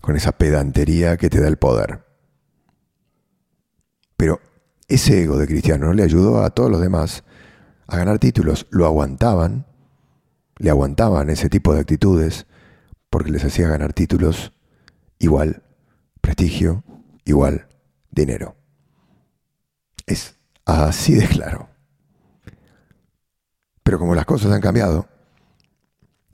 con 0.00 0.16
esa 0.16 0.32
pedantería 0.32 1.16
que 1.16 1.30
te 1.30 1.40
da 1.40 1.48
el 1.48 1.56
poder. 1.56 2.04
Pero 4.16 4.40
ese 4.88 5.22
ego 5.22 5.38
de 5.38 5.46
Cristiano 5.46 5.86
no 5.86 5.92
le 5.92 6.02
ayudó 6.02 6.42
a 6.42 6.50
todos 6.50 6.70
los 6.70 6.80
demás 6.80 7.24
a 7.86 7.96
ganar 7.96 8.18
títulos, 8.18 8.66
lo 8.70 8.86
aguantaban, 8.86 9.66
le 10.58 10.70
aguantaban 10.70 11.30
ese 11.30 11.48
tipo 11.48 11.74
de 11.74 11.80
actitudes, 11.80 12.46
porque 13.08 13.30
les 13.30 13.44
hacía 13.44 13.68
ganar 13.68 13.92
títulos 13.92 14.52
igual 15.18 15.62
prestigio, 16.20 16.84
igual 17.24 17.66
dinero. 18.10 18.56
Es 20.06 20.36
así 20.64 21.14
de 21.14 21.26
claro. 21.26 21.68
Pero 23.82 23.98
como 23.98 24.14
las 24.14 24.26
cosas 24.26 24.52
han 24.52 24.60
cambiado, 24.60 25.08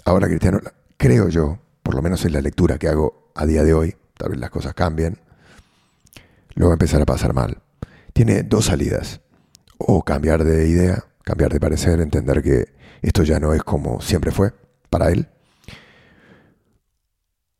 ahora 0.04 0.28
Cristiano, 0.28 0.60
creo 0.96 1.28
yo, 1.28 1.58
por 1.86 1.94
lo 1.94 2.02
menos 2.02 2.24
en 2.24 2.32
la 2.32 2.40
lectura 2.40 2.78
que 2.78 2.88
hago 2.88 3.30
a 3.36 3.46
día 3.46 3.62
de 3.62 3.72
hoy, 3.72 3.94
tal 4.18 4.30
vez 4.30 4.40
las 4.40 4.50
cosas 4.50 4.74
cambien, 4.74 5.20
lo 6.54 6.66
va 6.66 6.72
a 6.72 6.74
empezar 6.74 7.00
a 7.00 7.06
pasar 7.06 7.32
mal. 7.32 7.62
Tiene 8.12 8.42
dos 8.42 8.64
salidas. 8.64 9.20
O 9.78 10.02
cambiar 10.02 10.42
de 10.42 10.66
idea 10.66 11.04
cambiar 11.22 11.52
de 11.52 11.60
parecer, 11.60 12.00
entender 12.00 12.42
que 12.42 12.72
esto 13.02 13.22
ya 13.22 13.38
no 13.38 13.54
es 13.54 13.62
como 13.62 14.00
siempre 14.00 14.32
fue 14.32 14.52
para 14.90 15.10
él. 15.12 15.28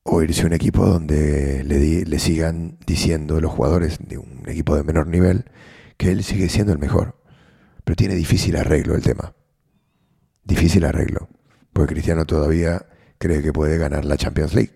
O 0.03 0.23
irse 0.23 0.43
a 0.43 0.47
un 0.47 0.53
equipo 0.53 0.85
donde 0.87 1.63
le, 1.63 2.05
le 2.05 2.19
sigan 2.19 2.79
diciendo 2.85 3.41
los 3.41 3.53
jugadores 3.53 3.99
de 4.01 4.19
un 4.19 4.43
equipo 4.47 4.75
de 4.75 4.83
menor 4.83 5.07
nivel 5.07 5.45
que 5.97 6.11
él 6.11 6.25
sigue 6.25 6.49
siendo 6.49 6.73
el 6.73 6.81
mejor. 6.81 7.17
Pero 7.85 7.95
tiene 7.95 8.17
difícil 8.17 8.57
arreglo 8.57 8.97
el 8.97 9.03
tema. 9.03 9.35
Difícil 10.43 10.85
arreglo. 10.85 11.29
Porque 11.73 11.95
Cristiano 11.95 12.25
todavía 12.25 12.87
cree 13.19 13.43
que 13.43 13.53
puede 13.53 13.79
ganar 13.79 14.05
la 14.05 14.17
Champions 14.17 14.55
League. 14.55 14.73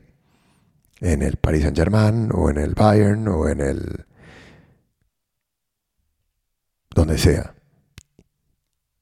En 1.01 1.23
el 1.23 1.37
Paris 1.37 1.63
Saint 1.63 1.77
Germain 1.77 2.31
o 2.33 2.51
en 2.51 2.59
el 2.59 2.75
Bayern 2.75 3.27
o 3.29 3.49
en 3.49 3.61
el... 3.61 4.07
donde 6.95 7.19
sea. 7.19 7.55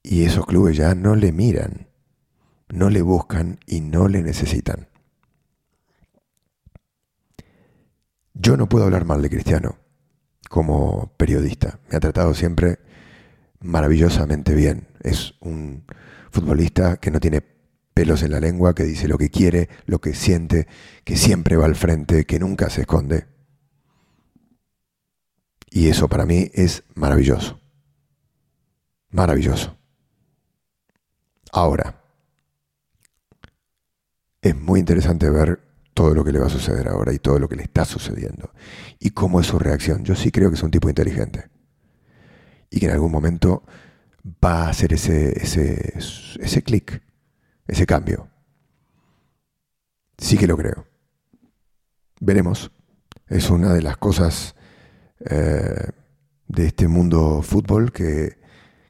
Y 0.02 0.24
esos 0.24 0.46
clubes 0.46 0.76
ya 0.76 0.94
no 0.94 1.16
le 1.16 1.32
miran, 1.32 1.88
no 2.68 2.88
le 2.88 3.02
buscan 3.02 3.58
y 3.66 3.80
no 3.80 4.08
le 4.08 4.22
necesitan. 4.22 4.88
Yo 8.34 8.56
no 8.56 8.68
puedo 8.68 8.84
hablar 8.84 9.04
mal 9.04 9.20
de 9.20 9.30
Cristiano 9.30 9.76
como 10.48 11.12
periodista. 11.16 11.80
Me 11.90 11.96
ha 11.96 12.00
tratado 12.00 12.34
siempre 12.34 12.78
maravillosamente 13.60 14.54
bien. 14.54 14.88
Es 15.00 15.34
un 15.40 15.84
futbolista 16.30 16.98
que 16.98 17.10
no 17.10 17.20
tiene 17.20 17.42
pelos 17.98 18.22
en 18.22 18.30
la 18.30 18.38
lengua, 18.38 18.76
que 18.76 18.84
dice 18.84 19.08
lo 19.08 19.18
que 19.18 19.28
quiere, 19.28 19.68
lo 19.86 20.00
que 20.00 20.14
siente, 20.14 20.68
que 21.02 21.16
siempre 21.16 21.56
va 21.56 21.64
al 21.64 21.74
frente, 21.74 22.26
que 22.26 22.38
nunca 22.38 22.70
se 22.70 22.82
esconde. 22.82 23.26
Y 25.68 25.88
eso 25.88 26.06
para 26.06 26.24
mí 26.24 26.48
es 26.54 26.84
maravilloso. 26.94 27.60
Maravilloso. 29.10 29.76
Ahora, 31.50 32.00
es 34.42 34.54
muy 34.54 34.78
interesante 34.78 35.28
ver 35.28 35.60
todo 35.92 36.14
lo 36.14 36.22
que 36.22 36.30
le 36.30 36.38
va 36.38 36.46
a 36.46 36.50
suceder 36.50 36.86
ahora 36.86 37.12
y 37.12 37.18
todo 37.18 37.40
lo 37.40 37.48
que 37.48 37.56
le 37.56 37.64
está 37.64 37.84
sucediendo 37.84 38.52
y 39.00 39.10
cómo 39.10 39.40
es 39.40 39.48
su 39.48 39.58
reacción. 39.58 40.04
Yo 40.04 40.14
sí 40.14 40.30
creo 40.30 40.50
que 40.50 40.54
es 40.54 40.62
un 40.62 40.70
tipo 40.70 40.88
inteligente 40.88 41.50
y 42.70 42.78
que 42.78 42.86
en 42.86 42.92
algún 42.92 43.10
momento 43.10 43.64
va 44.24 44.66
a 44.66 44.68
hacer 44.68 44.92
ese, 44.92 45.36
ese, 45.42 45.94
ese 46.38 46.62
clic, 46.62 47.02
ese 47.68 47.86
cambio. 47.86 48.28
Sí 50.18 50.36
que 50.36 50.48
lo 50.48 50.56
creo. 50.56 50.86
Veremos. 52.20 52.72
Es 53.28 53.50
una 53.50 53.72
de 53.72 53.82
las 53.82 53.96
cosas 53.98 54.56
eh, 55.20 55.90
de 56.48 56.66
este 56.66 56.88
mundo 56.88 57.42
fútbol 57.42 57.92
que, 57.92 58.38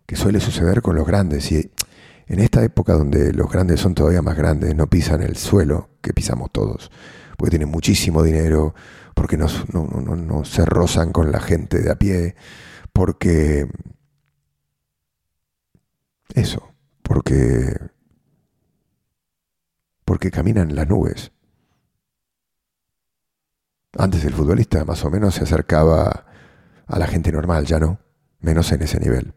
que 0.06 0.16
suele 0.16 0.40
suceder 0.40 0.80
con 0.80 0.96
los 0.96 1.06
grandes. 1.06 1.52
Y 1.52 1.70
en 2.28 2.40
esta 2.40 2.62
época 2.62 2.94
donde 2.94 3.32
los 3.32 3.50
grandes 3.50 3.80
son 3.80 3.94
todavía 3.94 4.22
más 4.22 4.36
grandes, 4.36 4.74
no 4.74 4.86
pisan 4.86 5.22
el 5.22 5.36
suelo 5.36 5.90
que 6.00 6.12
pisamos 6.12 6.50
todos, 6.52 6.90
porque 7.36 7.50
tienen 7.50 7.70
muchísimo 7.70 8.22
dinero, 8.22 8.74
porque 9.14 9.36
no, 9.36 9.46
no, 9.72 10.44
se 10.44 10.64
rozan 10.64 11.12
con 11.12 11.32
la 11.32 11.40
gente 11.40 11.80
de 11.80 11.90
a 11.90 11.96
pie, 11.96 12.36
porque... 12.92 13.68
Eso, 16.34 16.70
porque... 17.02 17.74
porque 20.08 20.30
caminan 20.30 20.70
en 20.70 20.76
las 20.76 20.88
nubes. 20.88 21.32
Antes 23.98 24.24
el 24.24 24.32
futbolista 24.32 24.82
más 24.86 25.04
o 25.04 25.10
menos 25.10 25.34
se 25.34 25.44
acercaba 25.44 26.24
a 26.86 26.98
la 26.98 27.06
gente 27.06 27.30
normal, 27.30 27.66
ya 27.66 27.78
no, 27.78 28.00
menos 28.40 28.72
en 28.72 28.80
ese 28.80 29.00
nivel. 29.00 29.34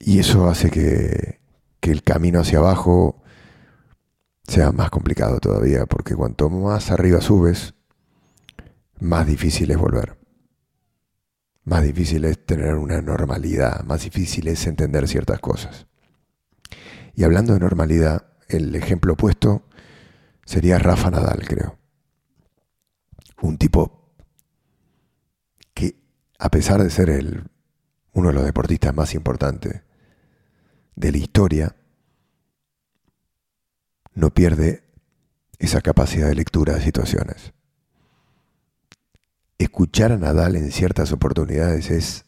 Y 0.00 0.18
eso 0.18 0.48
hace 0.48 0.72
que, 0.72 1.38
el 1.82 2.02
camino 2.02 2.40
hacia 2.40 2.58
abajo 2.58 3.22
sea 4.42 4.72
más 4.72 4.90
complicado 4.90 5.38
todavía, 5.38 5.86
porque 5.86 6.16
cuanto 6.16 6.50
más 6.50 6.90
arriba 6.90 7.20
subes, 7.20 7.74
más 8.98 9.24
difícil 9.24 9.70
es 9.70 9.78
volver. 9.78 10.18
Más 11.62 11.84
difícil 11.84 12.24
es 12.24 12.44
tener 12.44 12.74
una 12.74 13.00
normalidad, 13.00 13.84
más 13.84 14.02
difícil 14.02 14.48
es 14.48 14.66
entender 14.66 15.06
ciertas 15.06 15.38
cosas. 15.38 15.86
Y 17.14 17.22
hablando 17.22 17.52
de 17.52 17.60
normalidad, 17.60 18.33
el 18.54 18.74
ejemplo 18.74 19.14
opuesto 19.14 19.68
sería 20.44 20.78
Rafa 20.78 21.10
Nadal, 21.10 21.46
creo. 21.46 21.78
Un 23.42 23.58
tipo 23.58 24.14
que, 25.74 26.00
a 26.38 26.50
pesar 26.50 26.82
de 26.82 26.90
ser 26.90 27.50
uno 28.12 28.28
de 28.28 28.34
los 28.34 28.44
deportistas 28.44 28.94
más 28.94 29.14
importantes 29.14 29.82
de 30.96 31.12
la 31.12 31.18
historia, 31.18 31.76
no 34.14 34.32
pierde 34.32 34.84
esa 35.58 35.80
capacidad 35.80 36.28
de 36.28 36.36
lectura 36.36 36.74
de 36.74 36.82
situaciones. 36.82 37.52
Escuchar 39.58 40.12
a 40.12 40.18
Nadal 40.18 40.56
en 40.56 40.70
ciertas 40.70 41.12
oportunidades 41.12 41.90
es 41.90 42.24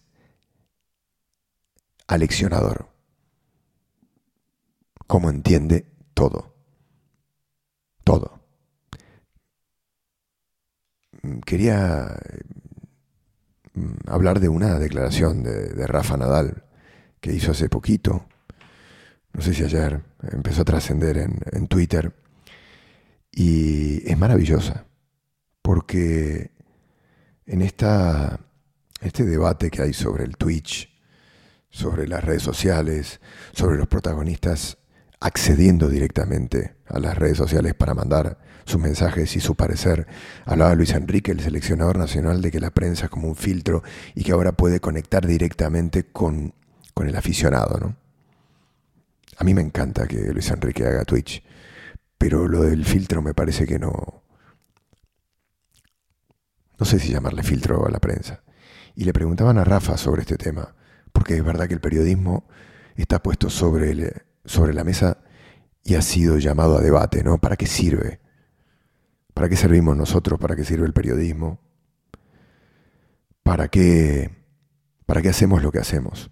aleccionador. 2.06 2.88
Cómo 5.06 5.30
entiende 5.30 5.95
todo. 6.16 6.54
Todo. 8.02 8.40
Mm, 11.22 11.40
quería 11.40 12.16
mm, 13.74 14.08
hablar 14.08 14.40
de 14.40 14.48
una 14.48 14.78
declaración 14.78 15.42
de, 15.42 15.86
Rafa 15.86 16.16
Nadal 16.16 16.64
que 17.20 17.32
hizo 17.34 17.52
hace 17.52 17.68
poquito, 17.68 18.26
no 19.34 19.42
sé 19.42 19.52
si 19.52 19.62
ayer, 19.64 20.02
empezó 20.32 20.62
a 20.62 20.64
trascender 20.64 21.18
en, 21.18 21.68
Twitter, 21.68 22.14
y 23.30 24.08
es 24.10 24.16
maravillosa, 24.16 24.86
porque 25.60 26.52
en 27.44 27.60
esta, 27.60 28.40
este 29.02 29.24
debate 29.24 29.70
que 29.70 29.82
hay 29.82 29.92
sobre 29.92 30.24
el 30.24 30.36
Twitch, 30.36 30.90
sobre 31.68 32.08
las 32.08 32.24
redes 32.24 32.42
sociales, 32.42 33.20
sobre 33.52 33.76
los 33.76 33.88
protagonistas 33.88 34.78
accediendo 35.20 35.88
directamente 35.88 36.76
a 36.86 36.98
las 36.98 37.16
redes 37.16 37.38
sociales 37.38 37.74
para 37.74 37.94
mandar 37.94 38.38
sus 38.64 38.80
mensajes 38.80 39.36
y 39.36 39.40
su 39.40 39.54
parecer. 39.54 40.06
Hablaba 40.44 40.74
Luis 40.74 40.92
Enrique, 40.92 41.32
el 41.32 41.40
seleccionador 41.40 41.98
nacional, 41.98 42.42
de 42.42 42.50
que 42.50 42.60
la 42.60 42.70
prensa 42.70 43.04
es 43.04 43.10
como 43.10 43.28
un 43.28 43.36
filtro 43.36 43.82
y 44.14 44.24
que 44.24 44.32
ahora 44.32 44.52
puede 44.52 44.80
conectar 44.80 45.26
directamente 45.26 46.04
con, 46.04 46.52
con 46.92 47.08
el 47.08 47.16
aficionado. 47.16 47.78
¿no? 47.78 47.96
A 49.38 49.44
mí 49.44 49.54
me 49.54 49.62
encanta 49.62 50.06
que 50.06 50.32
Luis 50.32 50.50
Enrique 50.50 50.84
haga 50.84 51.04
Twitch, 51.04 51.42
pero 52.18 52.48
lo 52.48 52.62
del 52.62 52.84
filtro 52.84 53.22
me 53.22 53.34
parece 53.34 53.66
que 53.66 53.78
no... 53.78 54.22
No 56.78 56.84
sé 56.84 56.98
si 56.98 57.10
llamarle 57.10 57.42
filtro 57.42 57.86
a 57.86 57.90
la 57.90 58.00
prensa. 58.00 58.42
Y 58.94 59.04
le 59.04 59.14
preguntaban 59.14 59.56
a 59.56 59.64
Rafa 59.64 59.96
sobre 59.96 60.22
este 60.22 60.36
tema, 60.36 60.74
porque 61.12 61.36
es 61.36 61.44
verdad 61.44 61.68
que 61.68 61.74
el 61.74 61.80
periodismo 61.80 62.46
está 62.96 63.22
puesto 63.22 63.48
sobre, 63.48 64.24
sobre 64.46 64.74
la 64.74 64.84
mesa 64.84 65.18
y 65.84 65.94
ha 65.94 66.02
sido 66.02 66.38
llamado 66.38 66.78
a 66.78 66.80
debate, 66.80 67.22
¿no? 67.22 67.38
¿Para 67.38 67.56
qué 67.56 67.66
sirve? 67.66 68.20
¿Para 69.34 69.48
qué 69.48 69.56
servimos 69.56 69.96
nosotros? 69.96 70.40
¿Para 70.40 70.56
qué 70.56 70.64
sirve 70.64 70.86
el 70.86 70.92
periodismo? 70.92 71.60
¿Para 73.42 73.68
qué, 73.68 74.30
para 75.04 75.22
qué 75.22 75.28
hacemos 75.28 75.62
lo 75.62 75.70
que 75.70 75.78
hacemos? 75.78 76.30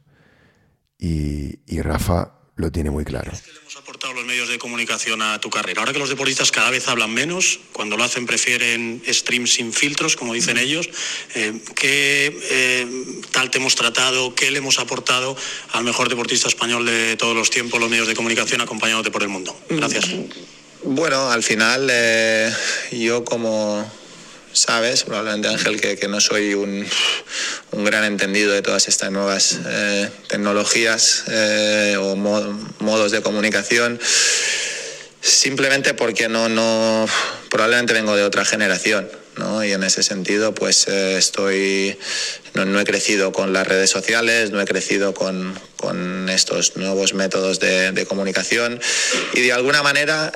Y, 0.98 1.60
y 1.66 1.82
Rafa 1.82 2.33
lo 2.56 2.70
tiene 2.70 2.90
muy 2.90 3.04
claro. 3.04 3.32
¿Qué 3.44 3.52
le 3.52 3.58
hemos 3.58 3.76
aportado 3.76 4.12
los 4.12 4.24
medios 4.24 4.48
de 4.48 4.58
comunicación 4.58 5.22
a 5.22 5.40
tu 5.40 5.50
carrera? 5.50 5.80
Ahora 5.80 5.92
que 5.92 5.98
los 5.98 6.08
deportistas 6.08 6.52
cada 6.52 6.70
vez 6.70 6.86
hablan 6.88 7.12
menos, 7.12 7.58
cuando 7.72 7.96
lo 7.96 8.04
hacen 8.04 8.26
prefieren 8.26 9.02
streams 9.08 9.54
sin 9.54 9.72
filtros, 9.72 10.14
como 10.14 10.34
dicen 10.34 10.58
ellos, 10.58 10.88
eh, 11.34 11.60
¿qué 11.74 12.38
eh, 12.50 13.22
tal 13.32 13.50
te 13.50 13.58
hemos 13.58 13.74
tratado? 13.74 14.34
¿Qué 14.34 14.50
le 14.50 14.58
hemos 14.58 14.78
aportado 14.78 15.36
al 15.72 15.84
mejor 15.84 16.08
deportista 16.08 16.46
español 16.46 16.86
de 16.86 17.16
todos 17.16 17.34
los 17.34 17.50
tiempos, 17.50 17.80
los 17.80 17.90
medios 17.90 18.06
de 18.06 18.14
comunicación 18.14 18.60
acompañándote 18.60 19.10
por 19.10 19.22
el 19.22 19.28
mundo? 19.28 19.58
Gracias. 19.68 20.06
Bueno, 20.84 21.30
al 21.30 21.42
final 21.42 21.88
eh, 21.90 22.52
yo 22.92 23.24
como 23.24 23.90
sabes, 24.54 25.02
probablemente 25.02 25.48
Ángel, 25.48 25.80
que, 25.80 26.08
no 26.08 26.20
soy 26.20 26.54
un, 26.54 26.86
gran 27.72 28.04
entendido 28.04 28.52
de 28.52 28.62
todas 28.62 28.88
estas 28.88 29.10
nuevas 29.10 29.58
eh, 29.66 30.08
tecnologías 30.28 31.24
eh, 31.28 31.96
o 31.98 32.16
modos 32.16 33.10
de 33.10 33.20
comunicación, 33.20 34.00
simplemente 35.20 35.92
porque 35.92 36.28
no, 36.28 36.48
no, 36.48 37.06
probablemente 37.50 37.92
vengo 37.92 38.16
de 38.16 38.22
otra 38.22 38.44
generación. 38.44 39.08
¿no? 39.36 39.64
Y 39.64 39.72
en 39.72 39.82
ese 39.82 40.04
sentido, 40.04 40.54
pues 40.54 40.86
eh, 40.86 41.16
estoy, 41.18 41.98
no, 42.54 42.78
he 42.78 42.84
crecido 42.84 43.32
con 43.32 43.52
las 43.52 43.66
redes 43.66 43.90
sociales, 43.90 44.52
no 44.52 44.60
he 44.60 44.64
crecido 44.64 45.12
con, 45.12 45.58
estos 46.30 46.76
nuevos 46.76 47.12
métodos 47.14 47.60
de, 47.60 48.06
comunicación 48.08 48.80
y 49.34 49.42
de 49.42 49.52
alguna 49.52 49.82
manera 49.82 50.32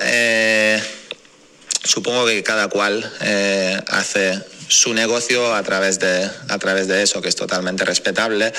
supongo 1.83 2.25
que 2.25 2.43
cada 2.43 2.67
cual 2.67 3.11
eh, 3.21 3.79
hace 3.87 4.39
su 4.67 4.93
negocio 4.93 5.53
a 5.55 5.63
través 5.63 5.99
de, 5.99 6.29
a 6.47 6.59
través 6.59 6.87
de 6.87 7.01
eso, 7.01 7.21
que 7.21 7.29
es 7.29 7.35
totalmente 7.35 7.85
respetable. 7.85 8.53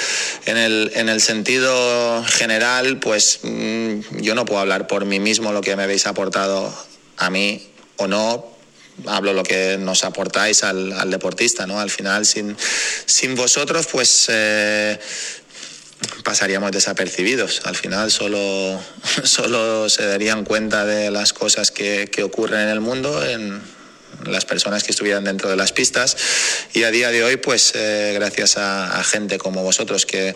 En 0.46 0.56
el, 0.56 0.90
en 0.94 1.08
el 1.08 1.20
sentido 1.20 2.24
general, 2.24 2.98
pues 2.98 3.40
mm, 3.42 4.20
yo 4.20 4.34
no 4.34 4.44
puedo 4.44 4.60
hablar 4.60 4.86
por 4.86 5.04
mí 5.04 5.20
mismo 5.20 5.52
lo 5.52 5.60
que 5.60 5.76
me 5.76 5.84
habéis 5.84 6.06
aportado 6.06 6.74
a 7.16 7.30
mí 7.30 7.70
o 7.96 8.08
no, 8.08 8.50
hablo 9.06 9.32
lo 9.32 9.42
que 9.42 9.76
nos 9.78 10.04
aportáis 10.04 10.64
al, 10.64 11.10
deportista, 11.10 11.66
¿no? 11.66 11.80
Al 11.80 11.90
final, 11.90 12.26
sin, 12.26 12.56
sin 13.06 13.34
vosotros, 13.34 13.86
pues 13.86 14.26
eh, 14.28 14.98
pasaríamos 16.24 16.72
desapercibidos. 16.72 17.62
Al 17.64 17.76
final 17.76 18.10
solo, 18.10 18.80
solo 19.24 19.88
se 19.88 20.06
darían 20.06 20.44
cuenta 20.44 20.84
de 20.84 21.10
las 21.10 21.32
cosas 21.32 21.70
que, 21.70 22.08
que 22.10 22.22
ocurren 22.22 22.60
en 22.60 22.68
el 22.68 22.80
mundo, 22.80 23.24
en 23.26 23.60
las 24.24 24.44
personas 24.44 24.84
que 24.84 24.92
estuvieran 24.92 25.24
dentro 25.24 25.48
de 25.48 25.56
las 25.56 25.72
pistas. 25.72 26.16
Y 26.72 26.82
a 26.84 26.90
día 26.90 27.10
de 27.10 27.24
hoy, 27.24 27.36
pues 27.36 27.72
eh, 27.74 28.12
gracias 28.14 28.56
a, 28.56 29.02
gente 29.04 29.38
como 29.38 29.62
vosotros 29.62 30.06
que, 30.06 30.34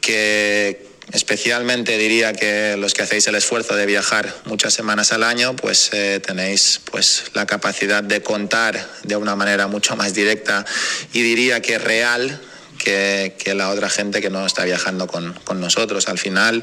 que 0.00 0.86
especialmente 1.12 1.98
diría 1.98 2.32
que 2.32 2.76
los 2.78 2.94
que 2.94 3.02
hacéis 3.02 3.26
el 3.26 3.34
esfuerzo 3.34 3.74
de 3.74 3.86
viajar 3.86 4.34
muchas 4.44 4.74
semanas 4.74 5.12
al 5.12 5.22
año, 5.22 5.56
pues 5.56 5.90
eh, 5.92 6.20
tenéis 6.24 6.80
pues 6.90 7.24
la 7.34 7.46
capacidad 7.46 8.02
de 8.02 8.22
contar 8.22 8.88
de 9.02 9.16
una 9.16 9.34
manera 9.34 9.66
mucho 9.66 9.96
más 9.96 10.14
directa 10.14 10.64
y 11.12 11.22
diría 11.22 11.60
que 11.60 11.78
real 11.78 12.40
que, 12.88 13.54
la 13.54 13.70
otra 13.70 13.88
gente 13.88 14.20
que 14.20 14.30
no 14.30 14.46
está 14.46 14.64
viajando 14.64 15.06
con, 15.06 15.34
nosotros. 15.58 16.08
Al 16.08 16.18
final 16.18 16.62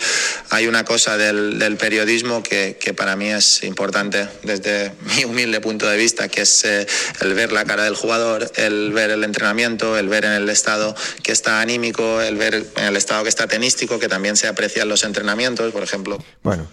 hay 0.50 0.68
una 0.68 0.86
cosa 0.86 1.18
del, 1.18 1.78
periodismo 1.78 2.42
que, 2.44 2.94
para 2.96 3.16
mí 3.16 3.28
es 3.28 3.64
importante 3.64 4.28
desde 4.44 4.94
mi 5.16 5.26
humilde 5.26 5.60
punto 5.62 5.88
de 5.88 5.98
vista, 5.98 6.28
que 6.28 6.42
es 6.42 6.64
eh, 6.66 6.88
el 7.22 7.34
ver 7.34 7.52
la 7.52 7.66
cara 7.66 7.84
del 7.84 7.96
jugador, 7.96 8.52
el 8.56 8.92
ver 8.94 9.12
el 9.12 9.24
entrenamiento, 9.24 9.98
el 9.98 10.08
ver 10.08 10.26
en 10.26 10.32
el 10.32 10.50
estado 10.50 10.96
que 11.24 11.32
está 11.32 11.62
anímico, 11.62 12.22
el 12.22 12.36
ver 12.38 12.66
en 12.78 12.86
el 12.86 12.96
estado 12.96 13.24
que 13.24 13.30
está 13.30 13.48
tenístico, 13.48 14.00
que 14.00 14.08
también 14.08 14.36
se 14.36 14.48
aprecian 14.48 14.88
los 14.88 15.04
entrenamientos, 15.04 15.72
por 15.72 15.84
ejemplo. 15.84 16.24
Bueno, 16.44 16.68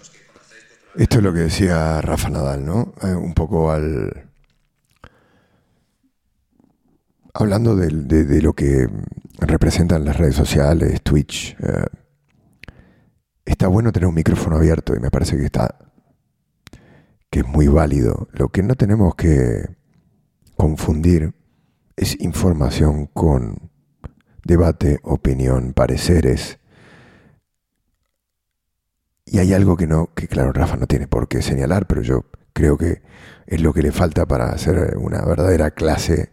esto 0.95 1.17
es 1.17 1.23
lo 1.23 1.33
que 1.33 1.41
decía 1.41 2.01
Rafa 2.01 2.29
Nadal, 2.29 2.65
¿no? 2.65 2.93
Eh, 3.03 3.07
un 3.07 3.33
poco 3.33 3.71
al... 3.71 4.32
Hablando 7.33 7.75
de, 7.75 7.87
de, 8.25 8.41
lo 8.41 8.53
que 8.53 8.87
representan 9.39 10.05
las 10.05 10.17
redes 10.17 10.35
sociales, 10.35 11.01
Twitch. 11.01 11.55
Eh, 11.59 11.85
está 13.45 13.67
bueno 13.67 13.91
tener 13.91 14.07
un 14.07 14.15
micrófono 14.15 14.57
abierto 14.57 14.95
y 14.95 14.99
me 14.99 15.09
parece 15.09 15.37
que 15.37 15.45
está 15.45 15.75
que 17.33 17.39
es 17.39 17.47
muy 17.47 17.67
válido. 17.67 18.27
Lo 18.33 18.49
que 18.49 18.61
no 18.61 18.75
tenemos 18.75 19.15
que 19.15 19.65
confundir 20.55 21.33
es 21.95 22.19
información 22.21 23.07
con 23.07 23.71
debate, 24.43 24.99
opinión, 25.01 25.73
pareceres. 25.73 26.59
Y 29.25 29.39
hay 29.39 29.53
algo 29.53 29.75
que 29.75 29.87
no, 29.87 30.13
que 30.13 30.27
claro, 30.27 30.53
Rafa 30.53 30.77
no 30.77 30.85
tiene 30.85 31.07
por 31.07 31.27
qué 31.27 31.41
señalar, 31.41 31.87
pero 31.87 32.03
yo 32.03 32.25
creo 32.53 32.77
que 32.77 33.01
es 33.47 33.61
lo 33.61 33.73
que 33.73 33.81
le 33.81 33.91
falta 33.91 34.27
para 34.27 34.51
hacer 34.51 34.95
una 34.97 35.25
verdadera 35.25 35.71
clase 35.71 36.29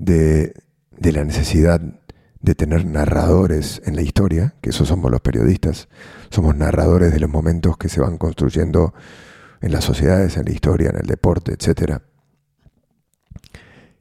de, 0.00 0.54
de 0.98 1.12
la 1.12 1.24
necesidad 1.24 1.80
de 2.40 2.54
tener 2.54 2.86
narradores 2.86 3.82
en 3.84 3.94
la 3.94 4.02
historia, 4.02 4.54
que 4.62 4.70
esos 4.70 4.88
somos 4.88 5.10
los 5.10 5.20
periodistas, 5.20 5.88
somos 6.30 6.56
narradores 6.56 7.12
de 7.12 7.20
los 7.20 7.28
momentos 7.28 7.76
que 7.76 7.90
se 7.90 8.00
van 8.00 8.16
construyendo 8.16 8.94
en 9.60 9.72
las 9.72 9.84
sociedades, 9.84 10.38
en 10.38 10.46
la 10.46 10.52
historia, 10.52 10.88
en 10.88 10.96
el 10.96 11.06
deporte, 11.06 11.52
etc. 11.52 11.98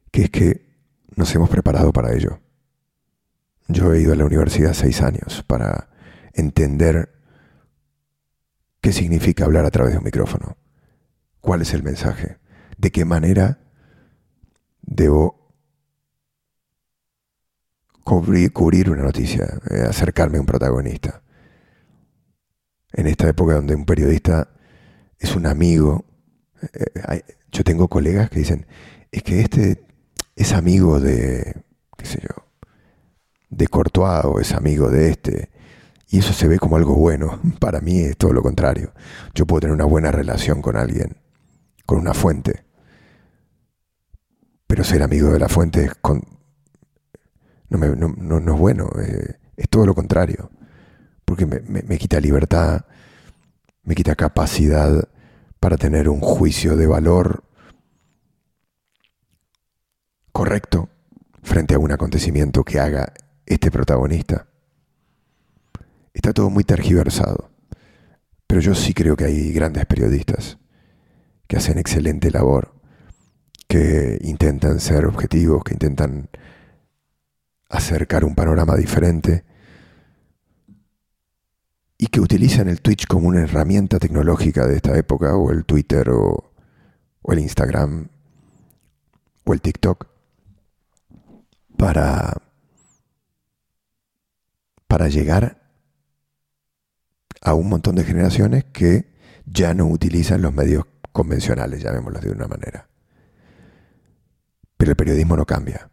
Que 0.09 0.23
es 0.23 0.29
que 0.29 0.69
nos 1.15 1.35
hemos 1.35 1.49
preparado 1.49 1.91
para 1.91 2.13
ello. 2.13 2.39
Yo 3.67 3.93
he 3.93 4.01
ido 4.01 4.13
a 4.13 4.15
la 4.15 4.25
universidad 4.25 4.73
seis 4.73 5.01
años 5.01 5.43
para 5.45 5.89
entender 6.33 7.09
qué 8.79 8.93
significa 8.93 9.43
hablar 9.43 9.65
a 9.65 9.71
través 9.71 9.91
de 9.91 9.97
un 9.97 10.05
micrófono. 10.05 10.55
cuál 11.41 11.62
es 11.62 11.73
el 11.73 11.83
mensaje, 11.83 12.38
de 12.77 12.91
qué 12.91 13.05
manera 13.05 13.59
debo 14.81 15.48
cubrir, 18.09 18.89
una 18.89 19.03
noticia, 19.03 19.45
eh, 19.69 19.83
acercarme 19.87 20.37
a 20.37 20.41
un 20.41 20.47
protagonista. 20.47 21.21
En 22.91 23.07
esta 23.07 23.29
época 23.29 23.53
donde 23.53 23.75
un 23.75 23.85
periodista 23.85 24.49
es 25.19 25.35
un 25.35 25.45
amigo, 25.45 26.05
eh, 26.73 26.85
eh, 27.11 27.23
yo 27.51 27.63
tengo 27.63 27.87
colegas 27.87 28.29
que 28.29 28.39
dicen, 28.39 28.65
es 29.11 29.21
que 29.23 29.41
este 29.41 29.85
es 30.35 30.53
amigo 30.53 30.99
de, 30.99 31.55
qué 31.97 32.05
sé 32.05 32.19
yo, 32.21 32.45
de 33.49 33.67
Courtois 33.67 34.25
o 34.25 34.39
es 34.39 34.53
amigo 34.53 34.89
de 34.89 35.09
este. 35.09 35.49
Y 36.11 36.19
eso 36.19 36.33
se 36.33 36.47
ve 36.47 36.57
como 36.57 36.75
algo 36.75 36.95
bueno. 36.95 37.39
Para 37.59 37.81
mí 37.81 37.99
es 37.99 38.17
todo 38.17 38.33
lo 38.33 38.41
contrario. 38.41 38.91
Yo 39.35 39.45
puedo 39.45 39.61
tener 39.61 39.75
una 39.75 39.85
buena 39.85 40.11
relación 40.11 40.61
con 40.61 40.75
alguien, 40.75 41.17
con 41.85 41.99
una 41.99 42.15
fuente. 42.15 42.63
Pero 44.65 44.83
ser 44.83 45.03
amigo 45.03 45.29
de 45.29 45.39
la 45.39 45.49
fuente 45.49 45.85
es 45.85 45.95
con... 45.95 46.38
no, 47.69 48.39
no, 48.39 48.53
es 48.53 48.60
bueno, 48.60 48.89
eh, 49.01 49.36
es 49.55 49.69
todo 49.69 49.86
lo 49.86 49.93
contrario. 49.93 50.49
Porque 51.25 51.45
me, 51.45 51.62
me 51.62 51.97
quita 51.97 52.19
libertad, 52.19 52.86
me 53.84 53.95
quita 53.95 54.15
capacidad 54.15 55.08
para 55.60 55.77
tener 55.77 56.10
un 56.10 56.21
juicio 56.21 56.75
de 56.75 56.88
valor 56.88 57.43
correcto 60.32 60.89
frente 61.43 61.75
a 61.75 61.79
un 61.79 61.91
acontecimiento 61.91 62.63
que 62.63 62.79
haga 62.79 63.13
este 63.45 63.71
protagonista. 63.71 64.47
Está 66.13 66.34
todo 66.34 66.49
muy 66.49 66.63
tergiversado, 66.63 67.49
pero 68.47 68.62
yo 68.62 68.75
sí 68.75 68.93
creo 68.93 69.15
que 69.15 69.25
hay 69.25 69.51
grandes 69.51 69.86
periodistas 69.86 70.58
que 71.47 71.58
hacen 71.58 71.77
excelente 71.77 72.32
labor, 72.32 72.73
que 73.67 74.19
intentan 74.21 74.79
ser 74.79 75.05
objetivos, 75.05 75.63
que 75.63 75.73
intentan 75.73 76.29
acercar 77.69 78.25
un 78.25 78.36
panorama 78.36 78.75
diferente 78.75 79.45
y 82.01 82.08
que 82.08 82.21
utilizan 82.21 82.69
el 82.69 82.82
Twitch 82.82 83.05
como 83.08 83.27
una 83.27 83.41
herramienta 83.41 83.99
tecnológica 83.99 84.65
de 84.65 84.77
esta 84.77 84.97
época, 84.97 85.36
o 85.36 85.51
el 85.51 85.65
Twitter, 85.65 86.10
o, 86.10 86.53
el 87.27 87.39
Instagram, 87.39 88.08
o 89.43 89.53
el 89.53 89.62
TikTok, 89.62 90.08
para, 91.77 92.41
para 94.88 95.10
llegar 95.10 95.62
a 97.41 97.53
un 97.53 97.67
montón 97.67 97.95
de 97.95 98.05
generaciones 98.05 98.63
que 98.63 99.13
ya 99.45 99.73
no 99.73 99.88
utilizan 99.88 100.41
los 100.41 100.53
medios 100.53 100.86
convencionales, 101.12 101.84
llamémoslos 101.84 102.23
de 102.23 102.32
una 102.32 102.47
manera. 102.47 102.88
Pero 104.77 104.91
el 104.91 104.97
periodismo 104.97 105.36
no 105.36 105.45
cambia. 105.45 105.89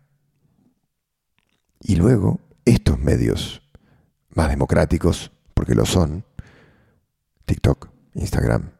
Y 1.80 1.96
luego, 1.96 2.40
estos 2.64 2.98
medios 2.98 3.62
más 4.30 4.48
democráticos, 4.48 5.32
porque 5.54 5.74
lo 5.74 5.86
son, 5.86 6.24
TikTok, 7.44 7.88
Instagram, 8.14 8.72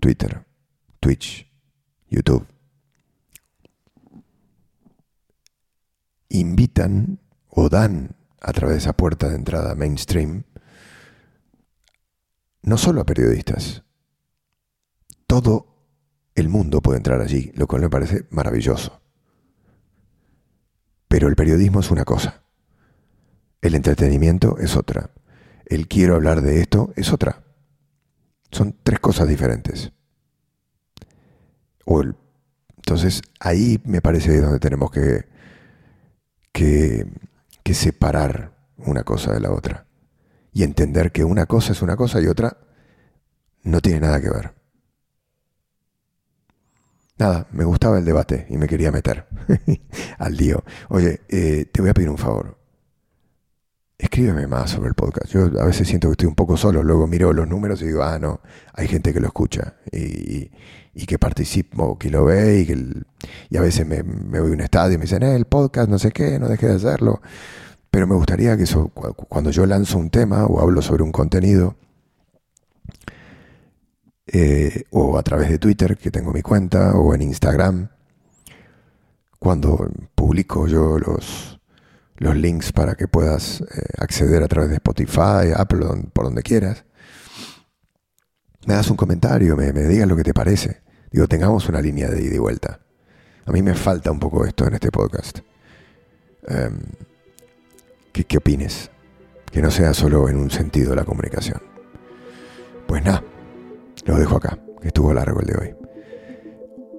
Twitter, 0.00 0.44
Twitch, 1.00 1.50
YouTube, 2.08 2.46
invitan 6.28 7.20
o 7.48 7.68
dan 7.68 8.16
a 8.40 8.52
través 8.52 8.76
de 8.76 8.78
esa 8.78 8.92
puerta 8.92 9.28
de 9.28 9.36
entrada 9.36 9.74
mainstream 9.74 10.44
no 12.64 12.78
solo 12.78 13.02
a 13.02 13.04
periodistas, 13.04 13.82
todo 15.26 15.66
el 16.34 16.48
mundo 16.48 16.80
puede 16.80 16.96
entrar 16.96 17.20
allí, 17.20 17.52
lo 17.54 17.66
cual 17.66 17.82
me 17.82 17.90
parece 17.90 18.26
maravilloso. 18.30 19.03
Pero 21.14 21.28
el 21.28 21.36
periodismo 21.36 21.78
es 21.78 21.92
una 21.92 22.04
cosa, 22.04 22.42
el 23.62 23.76
entretenimiento 23.76 24.58
es 24.58 24.74
otra, 24.74 25.10
el 25.64 25.86
quiero 25.86 26.16
hablar 26.16 26.42
de 26.42 26.60
esto 26.60 26.92
es 26.96 27.12
otra. 27.12 27.44
Son 28.50 28.76
tres 28.82 28.98
cosas 28.98 29.28
diferentes. 29.28 29.92
O 31.84 32.02
entonces 32.02 33.22
ahí 33.38 33.80
me 33.84 34.02
parece 34.02 34.40
donde 34.40 34.58
tenemos 34.58 34.90
que 34.90 35.26
que, 36.50 37.06
separar 37.72 38.50
una 38.76 39.04
cosa 39.04 39.32
de 39.34 39.38
la 39.38 39.52
otra 39.52 39.86
y 40.52 40.64
entender 40.64 41.12
que 41.12 41.22
una 41.22 41.46
cosa 41.46 41.70
es 41.70 41.82
una 41.82 41.94
cosa 41.94 42.20
y 42.20 42.26
otra 42.26 42.56
no 43.62 43.80
tiene 43.80 44.00
nada 44.00 44.20
que 44.20 44.30
ver. 44.30 44.52
Nada, 47.16 47.46
me 47.52 47.64
gustaba 47.64 47.98
el 47.98 48.04
debate 48.04 48.46
y 48.50 48.56
me 48.56 48.66
quería 48.66 48.90
meter 48.90 49.26
al 50.18 50.36
lío. 50.36 50.64
Oye, 50.88 51.20
eh, 51.28 51.66
te 51.72 51.80
voy 51.80 51.90
a 51.90 51.94
pedir 51.94 52.10
un 52.10 52.18
favor. 52.18 52.58
Escríbeme 53.96 54.48
más 54.48 54.70
sobre 54.70 54.88
el 54.88 54.94
podcast. 54.94 55.30
Yo 55.30 55.44
a 55.60 55.64
veces 55.64 55.86
siento 55.86 56.08
que 56.08 56.12
estoy 56.12 56.26
un 56.26 56.34
poco 56.34 56.56
solo, 56.56 56.82
luego 56.82 57.06
miro 57.06 57.32
los 57.32 57.48
números 57.48 57.80
y 57.82 57.86
digo, 57.86 58.02
ah, 58.02 58.18
no, 58.18 58.40
hay 58.72 58.88
gente 58.88 59.12
que 59.12 59.20
lo 59.20 59.28
escucha 59.28 59.76
y, 59.92 60.50
que 61.06 61.18
participa 61.18 61.84
que 61.98 62.10
lo 62.10 62.24
ve 62.24 62.60
y, 62.60 62.66
que 62.66 63.04
y 63.48 63.56
a 63.56 63.60
veces 63.60 63.86
me, 63.86 64.02
voy 64.02 64.50
a 64.50 64.54
un 64.54 64.60
estadio 64.60 64.94
y 64.94 64.98
me 64.98 65.02
dicen, 65.02 65.22
eh, 65.22 65.36
el 65.36 65.44
podcast, 65.44 65.88
no 65.88 66.00
sé 66.00 66.10
qué, 66.10 66.40
no 66.40 66.48
deje 66.48 66.66
de 66.66 66.74
hacerlo. 66.74 67.22
Pero 67.90 68.08
me 68.08 68.16
gustaría 68.16 68.56
que 68.56 68.64
cuando 69.28 69.50
yo 69.50 69.66
lanzo 69.66 69.98
un 69.98 70.10
tema 70.10 70.46
o 70.46 70.60
hablo 70.60 70.82
sobre 70.82 71.04
un 71.04 71.12
contenido, 71.12 71.76
eh, 74.26 74.84
o 74.90 75.18
a 75.18 75.22
través 75.22 75.50
de 75.50 75.58
Twitter, 75.58 75.96
que 75.96 76.10
tengo 76.10 76.32
mi 76.32 76.42
cuenta, 76.42 76.94
o 76.94 77.14
en 77.14 77.22
Instagram, 77.22 77.88
cuando 79.38 79.90
publico 80.14 80.66
yo 80.66 80.98
los, 80.98 81.60
los 82.16 82.36
links 82.36 82.72
para 82.72 82.94
que 82.94 83.08
puedas 83.08 83.60
eh, 83.60 83.64
acceder 83.98 84.42
a 84.42 84.48
través 84.48 84.70
de 84.70 84.76
Spotify, 84.76 85.52
Apple, 85.54 85.84
por 86.12 86.24
donde 86.24 86.42
quieras. 86.42 86.84
Me 88.66 88.74
das 88.74 88.90
un 88.90 88.96
comentario, 88.96 89.56
me, 89.56 89.72
digas 89.72 90.08
lo 90.08 90.16
que 90.16 90.22
te 90.22 90.32
parece. 90.32 90.80
Digo, 91.10 91.28
tengamos 91.28 91.68
una 91.68 91.82
línea 91.82 92.08
de 92.08 92.22
ida 92.22 92.36
y 92.36 92.38
vuelta. 92.38 92.80
A 93.44 93.52
mí 93.52 93.60
me 93.60 93.74
falta 93.74 94.10
un 94.10 94.18
poco 94.18 94.46
esto 94.46 94.66
en 94.66 94.74
este 94.74 94.90
podcast. 94.90 95.40
Em, 96.46 96.80
¿qué, 98.10 98.24
¿Qué 98.24 98.38
opines? 98.38 98.90
Que 99.52 99.60
no 99.60 99.70
sea 99.70 99.92
solo 99.92 100.30
en 100.30 100.38
un 100.38 100.50
sentido 100.50 100.94
la 100.94 101.04
comunicación. 101.04 101.60
Pues 102.86 103.04
nada, 103.04 103.22
lo 104.04 104.16
dejo 104.16 104.36
acá, 104.36 104.58
que 104.80 104.88
estuvo 104.88 105.12
largo 105.12 105.40
el 105.40 105.46
de 105.46 105.56
hoy. 105.56 105.74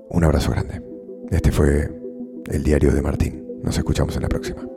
Un 0.09 0.23
abrazo 0.23 0.51
grande. 0.51 0.81
Este 1.31 1.51
fue 1.51 1.89
el 2.51 2.63
diario 2.63 2.91
de 2.91 3.01
Martín. 3.01 3.45
Nos 3.63 3.77
escuchamos 3.77 4.15
en 4.15 4.23
la 4.23 4.29
próxima. 4.29 4.74